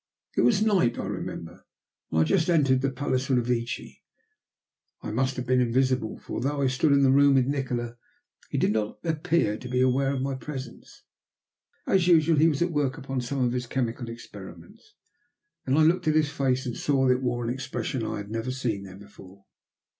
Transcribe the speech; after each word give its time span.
It 0.35 0.41
was 0.41 0.63
night, 0.63 0.97
I 0.97 1.05
remember, 1.05 1.63
and 2.09 2.17
I 2.17 2.17
had 2.21 2.27
just 2.29 2.49
entered 2.49 2.81
the 2.81 2.89
Palace 2.89 3.29
Revecce. 3.29 3.99
I 5.03 5.11
must 5.11 5.35
have 5.35 5.45
been 5.45 5.61
invisible, 5.61 6.17
for, 6.17 6.41
though 6.41 6.59
I 6.59 6.65
stood 6.69 6.91
in 6.91 7.03
the 7.03 7.11
room 7.11 7.35
with 7.35 7.45
Nikola, 7.45 7.97
he 8.49 8.57
did 8.57 8.71
not 8.73 8.97
appear 9.03 9.57
to 9.57 9.69
be 9.69 9.79
aware 9.79 10.15
of 10.15 10.23
my 10.23 10.33
presence. 10.33 11.03
As 11.85 12.07
usual 12.07 12.37
he 12.39 12.49
was 12.49 12.63
at 12.63 12.71
work 12.71 12.97
upon 12.97 13.21
some 13.21 13.43
of 13.45 13.51
his 13.51 13.67
chemical 13.67 14.09
experiments. 14.09 14.95
Then 15.67 15.77
I 15.77 15.83
looked 15.83 16.07
at 16.07 16.15
his 16.15 16.31
face, 16.31 16.65
and 16.65 16.75
saw 16.75 17.05
that 17.05 17.17
it 17.17 17.21
wore 17.21 17.43
an 17.43 17.53
expression 17.53 17.99
that 17.99 18.07
I 18.07 18.17
had 18.17 18.31
never 18.31 18.49
seen 18.49 18.81
there 18.85 18.97
before. 18.97 19.45